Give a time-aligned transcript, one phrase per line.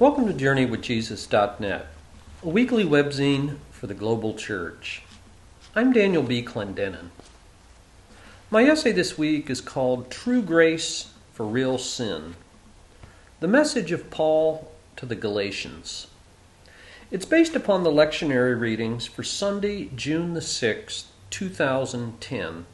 [0.00, 1.88] Welcome to JourneyWithJesus.net,
[2.44, 5.02] a weekly webzine for the global church.
[5.74, 6.40] I'm Daniel B.
[6.40, 7.10] Clendenin.
[8.48, 12.36] My essay this week is called True Grace for Real Sin
[13.40, 16.06] The Message of Paul to the Galatians.
[17.10, 22.66] It's based upon the lectionary readings for Sunday, June the 6th, 2010.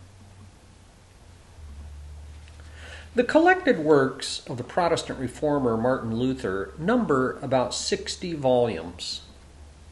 [3.16, 9.20] The collected works of the Protestant reformer Martin Luther number about 60 volumes.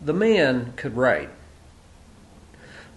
[0.00, 1.30] The man could write.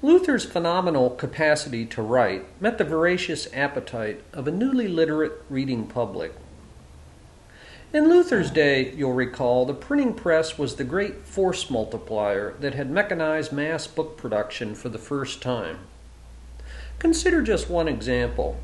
[0.02, 6.34] Luther's phenomenal capacity to write met the voracious appetite of a newly literate reading public.
[7.94, 12.90] In Luther's day, you'll recall, the printing press was the great force multiplier that had
[12.90, 15.82] mechanized mass book production for the first time.
[16.98, 18.60] Consider just one example.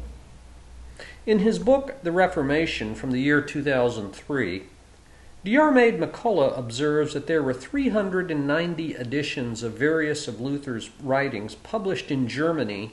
[1.26, 4.64] In his book, The Reformation, from the year 2003,
[5.46, 12.28] Diarmaid MacCulloch observes that there were 390 editions of various of Luther's writings published in
[12.28, 12.92] Germany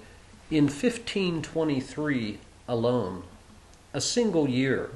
[0.50, 3.22] in 1523 alone,
[3.94, 4.90] a single year.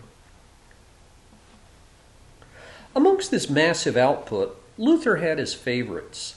[2.95, 6.37] Amongst this massive output, Luther had his favorites.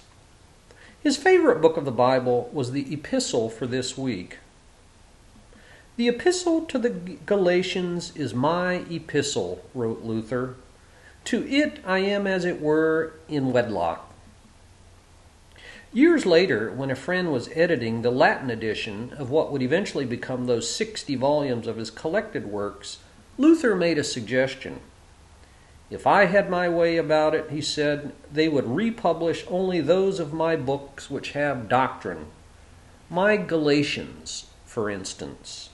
[1.03, 4.37] His favorite book of the Bible was the Epistle for this week,
[5.97, 10.55] the epistle to the Galatians is my epistle, wrote Luther.
[11.25, 14.11] To it I am, as it were, in wedlock.
[15.93, 20.45] Years later, when a friend was editing the Latin edition of what would eventually become
[20.45, 22.97] those 60 volumes of his collected works,
[23.37, 24.81] Luther made a suggestion.
[25.89, 30.33] If I had my way about it, he said, they would republish only those of
[30.33, 32.25] my books which have doctrine.
[33.09, 35.69] My Galatians, for instance.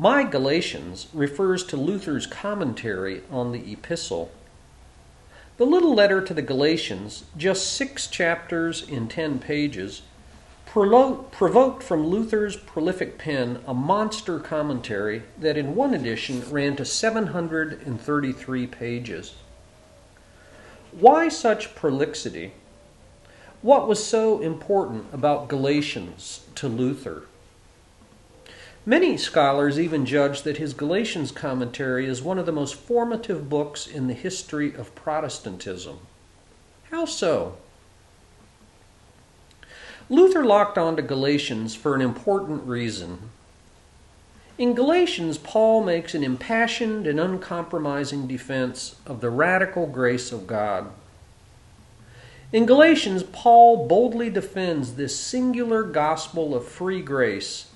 [0.00, 4.30] My Galatians refers to Luther's commentary on the epistle.
[5.56, 10.02] The little letter to the Galatians, just six chapters in ten pages,
[10.66, 18.66] provoked from Luther's prolific pen a monster commentary that in one edition ran to 733
[18.68, 19.34] pages.
[20.92, 22.52] Why such prolixity?
[23.62, 27.24] What was so important about Galatians to Luther?
[28.88, 33.86] Many scholars even judge that his Galatians commentary is one of the most formative books
[33.86, 35.98] in the history of Protestantism.
[36.90, 37.58] How so?
[40.08, 43.28] Luther locked on to Galatians for an important reason.
[44.56, 50.90] In Galatians, Paul makes an impassioned and uncompromising defense of the radical grace of God.
[52.54, 57.66] In Galatians, Paul boldly defends this singular gospel of free grace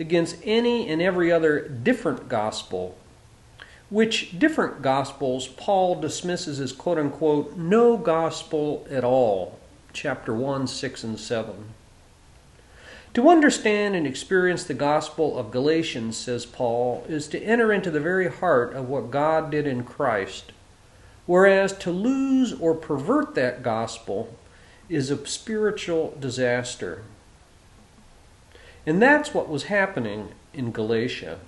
[0.00, 2.96] against any and every other different gospel,
[3.90, 9.58] which different gospels Paul dismisses as quote unquote no gospel at all,
[9.92, 11.54] chapter 1, 6, and 7.
[13.14, 18.00] To understand and experience the gospel of Galatians, says Paul, is to enter into the
[18.00, 20.52] very heart of what God did in Christ,
[21.26, 24.36] whereas to lose or pervert that gospel
[24.88, 27.02] is a spiritual disaster.
[28.86, 31.38] And that's what was happening in Galatia.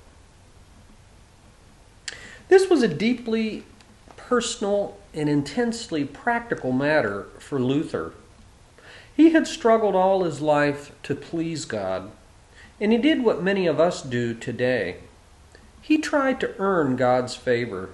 [2.49, 3.65] This was a deeply
[4.17, 8.13] personal and intensely practical matter for Luther.
[9.15, 12.11] He had struggled all his life to please God,
[12.81, 14.97] and he did what many of us do today.
[15.81, 17.91] He tried to earn God's favor,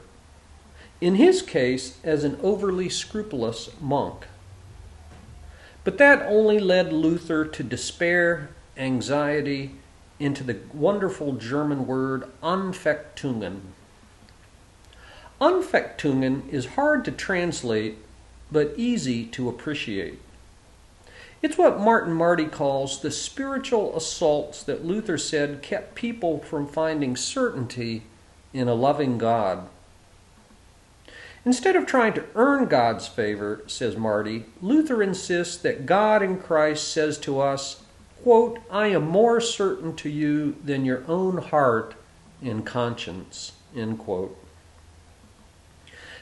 [1.01, 4.27] in his case, as an overly scrupulous monk.
[5.85, 9.73] But that only led Luther to despair anxiety
[10.19, 13.61] into the wonderful German word Anfechtungen.
[15.41, 17.99] Anfechtungen is hard to translate,
[18.51, 20.21] but easy to appreciate.
[21.41, 27.15] It's what Martin Marty calls the spiritual assaults that Luther said kept people from finding
[27.15, 28.03] certainty
[28.53, 29.69] in a loving God.
[31.45, 36.93] Instead of trying to earn God's favor, says Marty, Luther insists that God in Christ
[36.93, 37.83] says to us,
[38.29, 41.95] quote, I am more certain to you than your own heart
[42.43, 44.37] and conscience, end quote.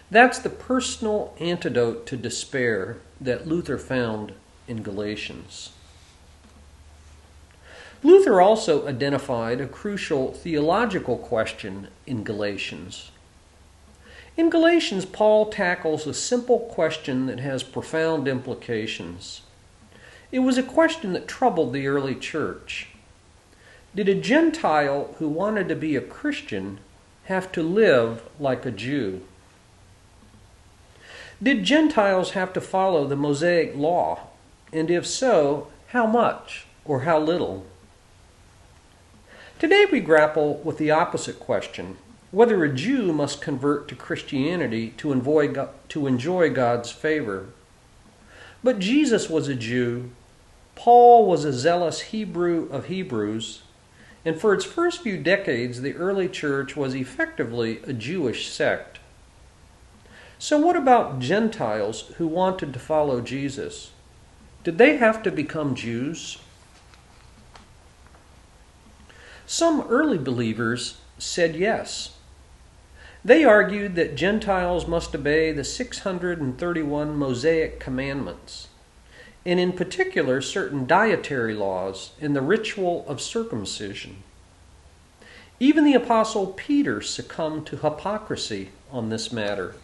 [0.08, 4.34] That's the personal antidote to despair that Luther found
[4.68, 5.72] in Galatians.
[8.04, 13.10] Luther also identified a crucial theological question in Galatians.
[14.36, 19.40] In Galatians, Paul tackles a simple question that has profound implications.
[20.32, 22.88] It was a question that troubled the early church.
[23.94, 26.78] Did a Gentile who wanted to be a Christian
[27.24, 29.22] have to live like a Jew?
[31.42, 34.28] Did Gentiles have to follow the Mosaic law?
[34.72, 37.64] And if so, how much or how little?
[39.58, 41.96] Today we grapple with the opposite question
[42.30, 47.46] whether a Jew must convert to Christianity to enjoy, God's favor.
[48.66, 50.10] But Jesus was a Jew,
[50.74, 53.62] Paul was a zealous Hebrew of Hebrews,
[54.24, 58.98] and for its first few decades, the early church was effectively a Jewish sect.
[60.40, 63.92] So, what about Gentiles who wanted to follow Jesus?
[64.64, 66.38] Did they have to become Jews?
[69.46, 72.15] Some early believers said yes.
[73.26, 78.68] They argued that Gentiles must obey the 631 Mosaic commandments,
[79.44, 84.22] and in particular certain dietary laws and the ritual of circumcision.
[85.58, 89.74] Even the Apostle Peter succumbed to hypocrisy on this matter.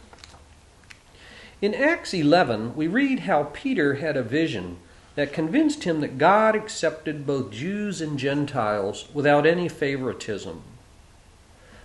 [1.61, 4.77] In Acts 11, we read how Peter had a vision
[5.17, 10.63] that convinced him that God accepted both Jews and Gentiles without any favoritism.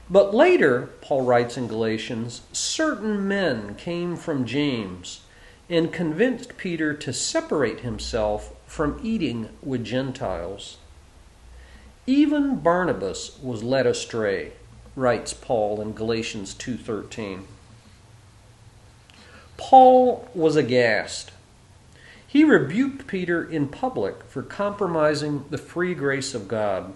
[0.10, 5.22] But later, Paul writes in Galatians, certain men came from James
[5.70, 10.78] and convinced Peter to separate himself from eating with Gentiles.
[12.06, 14.54] Even Barnabas was led astray,
[14.96, 17.46] writes Paul in Galatians 2:13.
[19.58, 21.32] Paul was aghast
[22.28, 26.94] he rebuked Peter in public for compromising the free grace of God.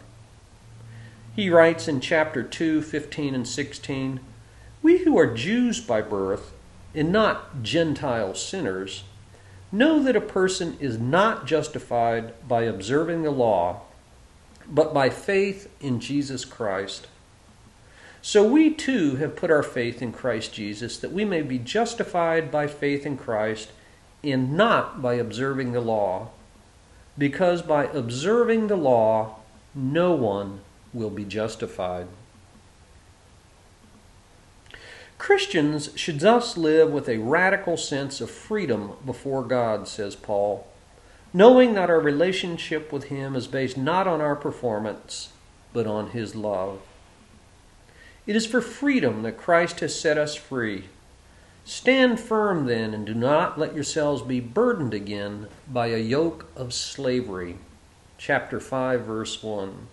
[1.33, 4.19] He writes in chapter 2, 15 and 16
[4.81, 6.51] We who are Jews by birth,
[6.93, 9.03] and not Gentile sinners,
[9.71, 13.83] know that a person is not justified by observing the law,
[14.67, 17.07] but by faith in Jesus Christ.
[18.21, 22.51] So we too have put our faith in Christ Jesus, that we may be justified
[22.51, 23.71] by faith in Christ
[24.21, 26.29] and not by observing the law,
[27.17, 29.37] because by observing the law,
[29.73, 30.59] no one
[30.93, 32.07] will be justified.
[35.17, 40.67] Christians should thus live with a radical sense of freedom before God, says Paul,
[41.31, 45.29] knowing that our relationship with Him is based not on our performance,
[45.73, 46.81] but on His love.
[48.25, 50.85] It is for freedom that Christ has set us free
[51.63, 56.73] Stand firm then, and do not let yourselves be burdened again by a yoke of
[56.73, 57.57] slavery.
[58.17, 59.87] Chapter 5, verse 1.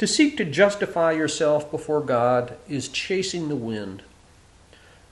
[0.00, 4.02] To seek to justify yourself before God is chasing the wind.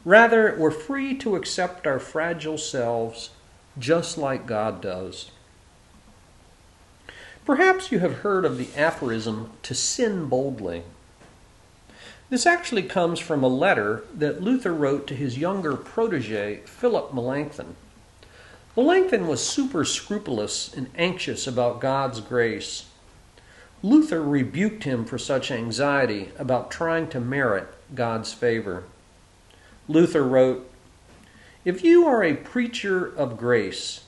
[0.03, 3.29] Rather, we're free to accept our fragile selves
[3.79, 5.31] just like God does.
[7.45, 10.85] Perhaps you have heard of the aphorism to sin boldly.
[12.31, 17.77] This actually comes from a letter that Luther wrote to his younger protege, Philip Melanchthon.
[18.75, 22.88] Melanchthon was super scrupulous and anxious about God's grace.
[23.83, 28.85] Luther rebuked him for such anxiety about trying to merit God's favor.
[29.87, 30.69] Luther wrote,
[31.65, 34.05] If you are a preacher of grace,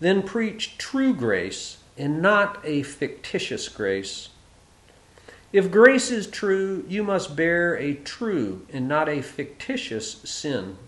[0.00, 4.30] then preach true grace and not a fictitious grace.
[5.52, 10.78] If grace is true, you must bear a true and not a fictitious sin.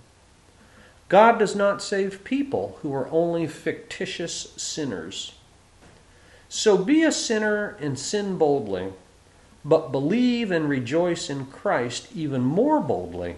[1.08, 5.34] God does not save people who are only fictitious sinners.
[6.54, 8.92] So be a sinner and sin boldly,
[9.64, 13.36] but believe and rejoice in Christ even more boldly,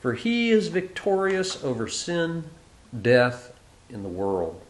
[0.00, 2.46] for he is victorious over sin,
[3.00, 3.52] death,
[3.88, 4.60] and the world.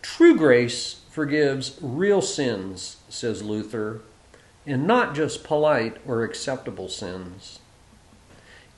[0.00, 4.00] True grace forgives real sins, says Luther,
[4.64, 7.58] and not just polite or acceptable sins.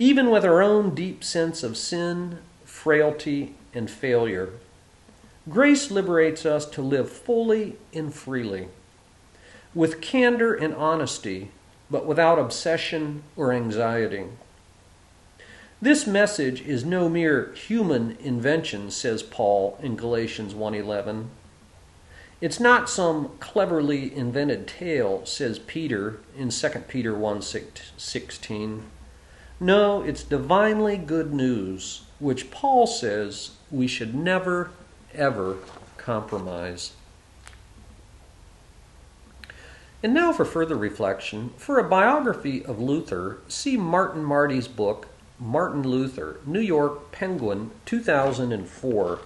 [0.00, 4.54] Even with our own deep sense of sin, frailty, and failure,
[5.48, 8.68] grace liberates us to live fully and freely,
[9.74, 11.50] with candor and honesty,
[11.90, 14.24] but without obsession or anxiety.
[15.80, 21.30] This message is no mere human invention, says Paul in Galatians 1:11.
[22.40, 28.84] It's not some cleverly invented tale, says Peter in 2 Peter 1:16.
[29.58, 34.70] No, it's divinely good news, which Paul says we should never
[35.14, 35.56] ever
[35.96, 36.92] compromise.
[40.02, 45.08] And now for further reflection, for a biography of Luther, see Martin Marty's book
[45.42, 49.18] Martin Luther, New York Penguin, 2004.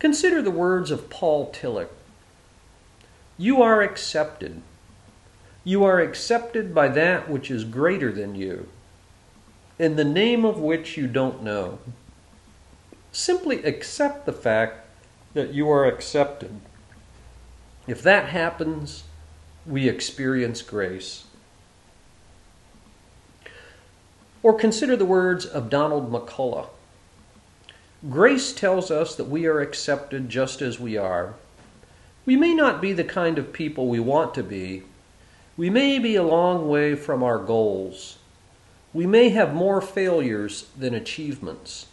[0.00, 1.88] Consider the words of Paul Tillich.
[3.38, 4.60] You are accepted.
[5.62, 8.68] You are accepted by that which is greater than you,
[9.78, 11.78] in the name of which you don't know.
[13.12, 14.86] Simply accept the fact
[15.34, 16.60] that you are accepted.
[17.86, 19.04] If that happens,
[19.66, 21.24] we experience grace.
[24.42, 26.68] Or consider the words of Donald McCullough.
[28.10, 31.34] Grace tells us that we are accepted just as we are.
[32.24, 34.82] We may not be the kind of people we want to be.
[35.56, 38.18] We may be a long way from our goals.
[38.92, 41.86] We may have more failures than achievements.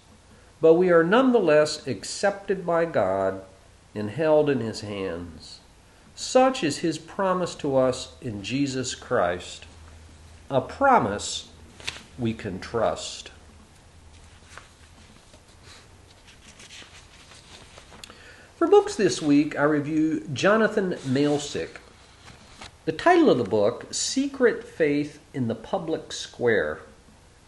[0.62, 3.42] But we are nonetheless accepted by God
[3.96, 5.60] and held in His hands.
[6.16, 9.66] Such is His promise to us in Jesus Christ.
[10.50, 11.50] A promise
[12.18, 13.32] we can trust.
[18.58, 21.78] For books this week, I review Jonathan Malesic.
[22.84, 26.80] The title of the book, Secret Faith in the Public Square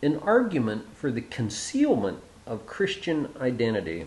[0.02, 4.06] An Argument for the Concealment of Christian Identity.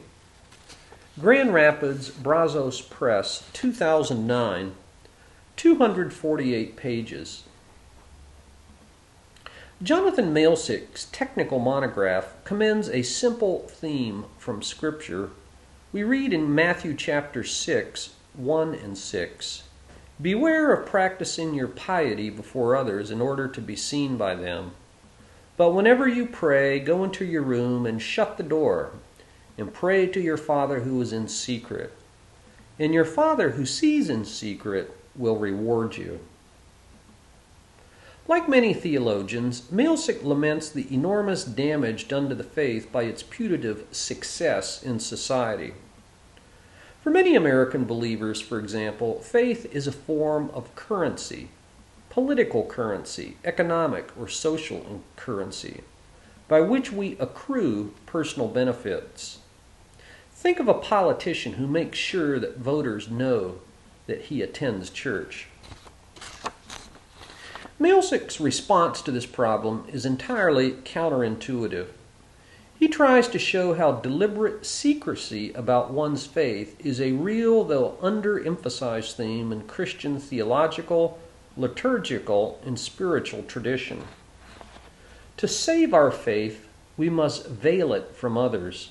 [1.18, 4.74] Grand Rapids, Brazos Press, 2009,
[5.56, 7.44] 248 pages.
[9.82, 15.30] Jonathan Malesic's technical monograph commends a simple theme from Scripture
[15.90, 19.62] we read in Matthew chapter 6, 1 and 6
[20.20, 24.72] Beware of practicing your piety before others in order to be seen by them.
[25.56, 28.90] But whenever you pray, go into your room and shut the door,
[29.56, 31.92] and pray to your Father who is in secret.
[32.78, 36.18] And your Father who sees in secret will reward you.
[38.26, 43.84] Like many theologians, Malesic laments the enormous damage done to the faith by its putative
[43.92, 45.74] success in society.
[47.02, 51.50] For many American believers, for example, faith is a form of currency,
[52.14, 55.80] political currency, economic or social currency,
[56.46, 59.38] by which we accrue personal benefits.
[60.30, 63.56] Think of a politician who makes sure that voters know
[64.06, 65.48] that he attends church.
[67.80, 71.88] Malesic's response to this problem is entirely counterintuitive.
[72.78, 79.14] He tries to show how deliberate secrecy about one's faith is a real, though underemphasized
[79.14, 81.18] theme in Christian theological,
[81.56, 84.02] liturgical, and spiritual tradition.
[85.36, 88.90] To save our faith, we must veil it from others.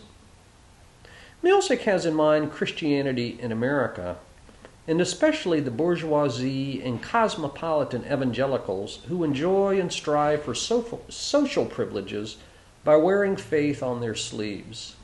[1.44, 4.18] Malesic has in mind Christianity in America
[4.88, 12.38] and especially the bourgeoisie and cosmopolitan evangelicals who enjoy and strive for social privileges
[12.84, 14.96] by wearing faith on their sleeves.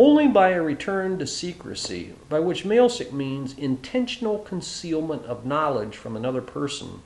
[0.00, 6.14] Only by a return to secrecy, by which Malesic means intentional concealment of knowledge from
[6.14, 7.02] another person,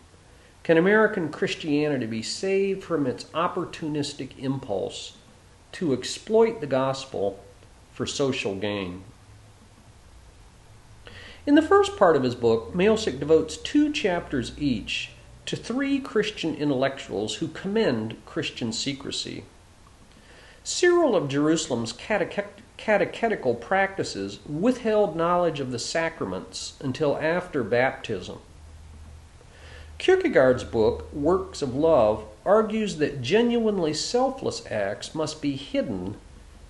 [0.62, 5.16] can American Christianity be saved from its opportunistic impulse
[5.72, 7.42] to exploit the gospel
[7.94, 9.04] for social gain.
[11.46, 15.12] In the first part of his book, Malesic devotes two chapters each
[15.46, 19.44] to three Christian intellectuals who commend Christian secrecy.
[20.62, 21.94] Cyril of Jerusalem's
[22.82, 28.40] catechetical practices withheld knowledge of the sacraments until after baptism.
[29.98, 36.16] Kierkegaard's book, Works of Love, argues that genuinely selfless acts must be hidden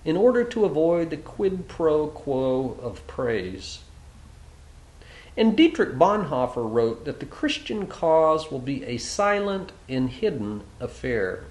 [0.05, 3.79] in order to avoid the quid pro quo of praise.
[5.35, 11.45] And Dietrich Bonhoeffer wrote that the Christian cause will be a silent and hidden affair.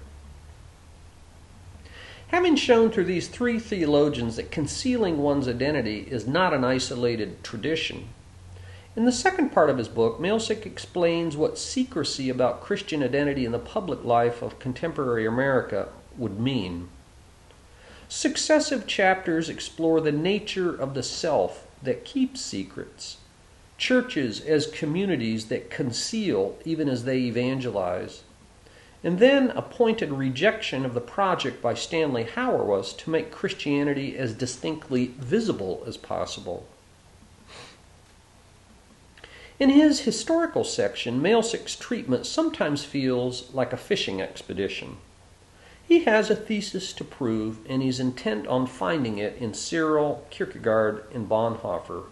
[2.33, 8.09] Having shown through these three theologians that concealing one's identity is not an isolated tradition,
[8.95, 13.51] in the second part of his book, Malesic explains what secrecy about Christian identity in
[13.51, 16.89] the public life of contemporary America would mean.
[18.09, 23.17] Successive chapters explore the nature of the self that keeps secrets
[23.77, 28.23] churches as communities that conceal even as they evangelize.
[29.03, 34.33] And then a pointed rejection of the project by Stanley Hauerwas to make Christianity as
[34.33, 36.65] distinctly visible as possible.
[39.59, 44.97] In his historical section, Malesic's treatment sometimes feels like a fishing expedition.
[45.85, 51.05] He has a thesis to prove, and he's intent on finding it in Cyril, Kierkegaard,
[51.13, 52.05] and Bonhoeffer.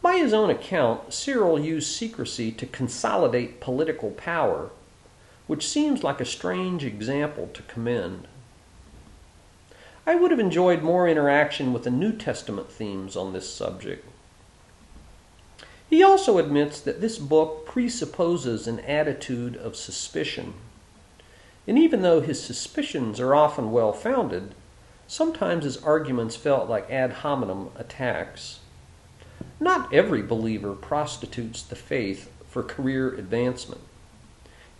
[0.00, 4.70] By his own account, Cyril used secrecy to consolidate political power,
[5.52, 8.26] which seems like a strange example to commend.
[10.06, 14.08] I would have enjoyed more interaction with the New Testament themes on this subject.
[15.90, 20.54] He also admits that this book presupposes an attitude of suspicion.
[21.68, 24.54] And even though his suspicions are often well founded,
[25.06, 28.60] sometimes his arguments felt like ad hominem attacks.
[29.60, 33.82] Not every believer prostitutes the faith for career advancement.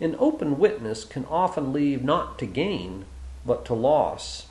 [0.03, 3.05] An open witness can often leave not to gain,
[3.45, 4.47] but to loss.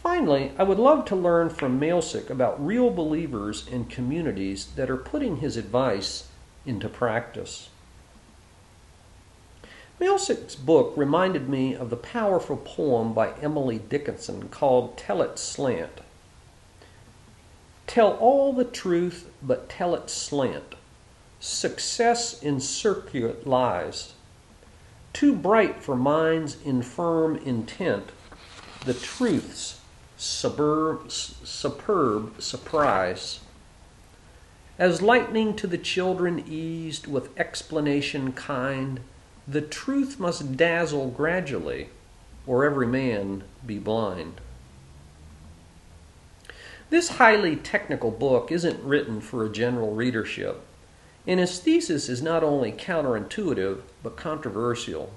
[0.00, 4.96] Finally, I would love to learn from Malesic about real believers in communities that are
[4.96, 6.28] putting his advice
[6.64, 7.70] into practice.
[9.98, 16.02] Malesic's book reminded me of the powerful poem by Emily Dickinson called Tell It Slant.
[17.88, 20.67] Tell all the truth, but tell it slant.
[21.40, 24.14] Success in circuit lies.
[25.12, 28.10] Too bright for mind's infirm intent,
[28.84, 29.80] the truth's
[30.16, 33.40] superb, superb surprise.
[34.78, 39.00] As lightning to the children eased with explanation kind,
[39.46, 41.88] the truth must dazzle gradually,
[42.46, 44.40] or every man be blind.
[46.90, 50.62] This highly technical book isn't written for a general readership,
[51.28, 55.12] and his thesis is not only counterintuitive but controversial.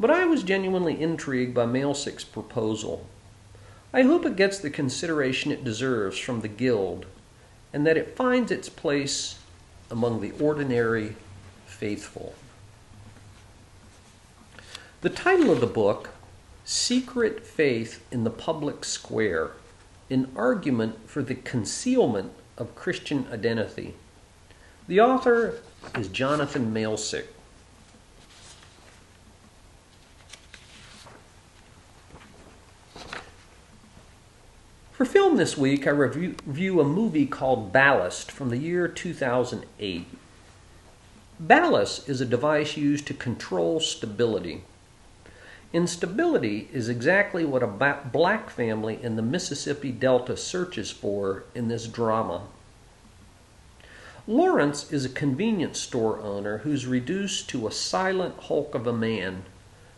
[0.00, 3.06] But I was genuinely intrigued by Malesic's proposal.
[3.92, 7.04] I hope it gets the consideration it deserves from the Guild,
[7.74, 9.38] and that it finds its place
[9.90, 11.14] among the ordinary
[11.66, 12.34] faithful.
[15.02, 16.08] The title of the book,
[16.64, 19.50] Secret Faith in the Public Square,
[20.08, 23.94] an argument for the concealment of Christian identity.
[24.88, 25.60] The author
[25.96, 27.26] is Jonathan Malesic.
[34.90, 40.06] For film this week, I review, review a movie called Ballast from the year 2008.
[41.38, 44.64] Ballast is a device used to control stability.
[45.72, 51.86] Instability is exactly what a black family in the Mississippi Delta searches for in this
[51.86, 52.42] drama.
[54.28, 59.42] Lawrence is a convenience store owner who's reduced to a silent hulk of a man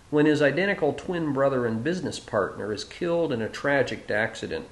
[0.08, 4.66] when his identical twin brother and business partner is killed in a tragic accident.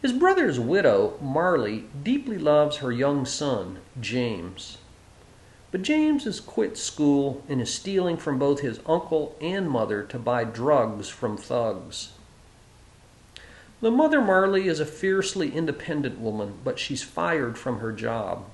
[0.00, 4.78] His brother's widow, Marley, deeply loves her young son, James.
[5.70, 10.18] But James has quit school and is stealing from both his uncle and mother to
[10.18, 12.12] buy drugs from thugs.
[13.82, 18.44] The mother Marley is a fiercely independent woman, but she's fired from her job,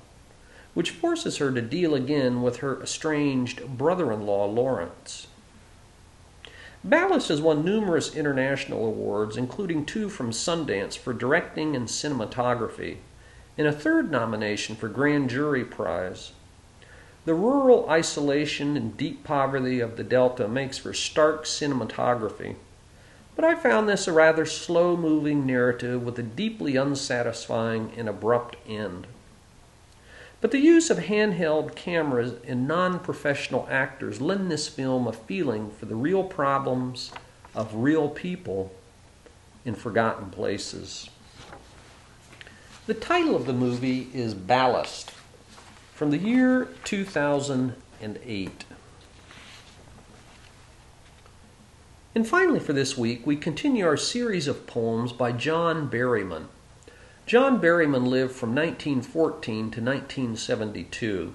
[0.73, 5.27] which forces her to deal again with her estranged brother in law, Lawrence.
[6.83, 12.97] Ballast has won numerous international awards, including two from Sundance for directing and cinematography,
[13.55, 16.31] and a third nomination for Grand Jury Prize.
[17.25, 22.55] The rural isolation and deep poverty of the Delta makes for stark cinematography,
[23.39, 28.57] but I found this a rather slow moving narrative with a deeply unsatisfying and abrupt
[28.67, 29.07] end.
[30.41, 35.71] But the use of handheld cameras and non professional actors lend this film a feeling
[35.71, 37.13] for the real problems
[37.55, 38.73] of real people
[39.63, 41.09] in forgotten places.
[42.87, 45.13] The title of the movie is Ballast
[45.93, 48.65] from the year 2008.
[52.15, 56.47] And finally, for this week, we continue our series of poems by John Berryman.
[57.27, 61.33] John Berryman lived from 1914 to 1972.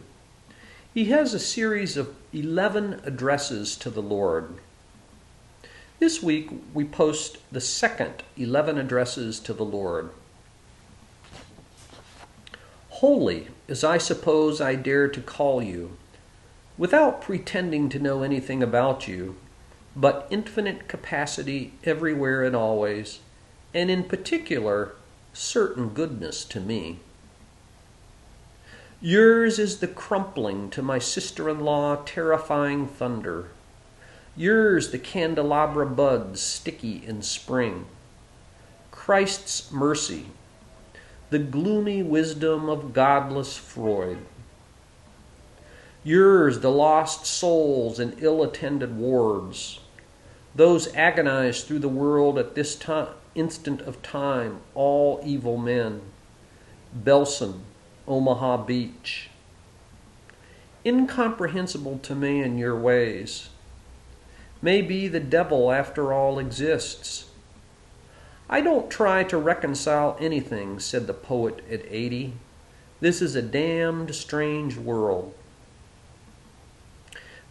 [0.93, 4.55] He has a series of 11 addresses to the Lord.
[6.01, 10.11] This week, we post the second 11 addresses to the Lord.
[12.89, 15.97] Holy as I suppose I dare to call you,
[16.77, 19.37] without pretending to know anything about you,
[19.97, 23.21] but infinite capacity everywhere and always,
[23.73, 24.95] and in particular,
[25.33, 26.99] certain goodness to me.
[29.01, 33.49] Yours is the crumpling to my sister in law, terrifying thunder.
[34.37, 37.87] Yours the candelabra buds sticky in spring.
[38.91, 40.27] Christ's mercy
[41.35, 44.19] the gloomy wisdom of godless Freud.
[46.05, 49.81] Yours, the lost souls in ill attended wards,
[50.55, 56.01] those agonized through the world at this time, instant of time, all evil men.
[56.97, 57.61] Belsen,
[58.07, 59.31] Omaha Beach.
[60.85, 63.49] Incomprehensible to man your ways.
[64.63, 67.27] Maybe the devil, after all, exists
[68.49, 72.35] I don't try to reconcile anything, said the poet at 80.
[73.01, 75.35] This is a damned strange world.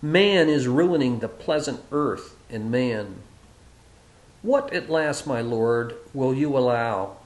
[0.02, 3.16] Man is ruining the pleasant earth and man.
[4.42, 7.18] What at last, my Lord, will you allow?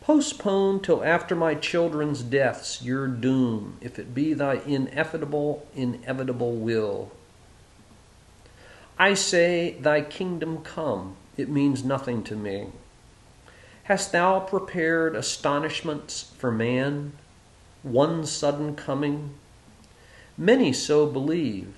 [0.00, 7.12] Postpone till after my children's deaths your doom, if it be thy ineffable, inevitable will.
[8.98, 12.66] I say, Thy kingdom come, it means nothing to me.
[13.84, 17.12] Hast thou prepared astonishments for man,
[17.82, 19.34] one sudden coming?
[20.36, 21.74] Many so believe.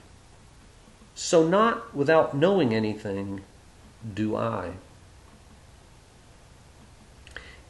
[1.15, 3.43] So, not without knowing anything,
[4.15, 4.73] do I.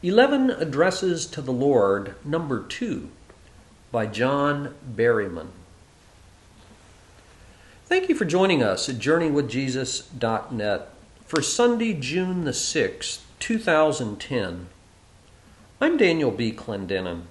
[0.01, 3.09] 11 Addresses to the Lord, number 2,
[3.91, 5.47] by John Berryman.
[7.85, 10.89] Thank you for joining us at JourneyWithJesus.net
[11.25, 14.67] for Sunday, June the 6th, 2010.
[15.79, 16.51] I'm Daniel B.
[16.51, 17.23] Clendenin.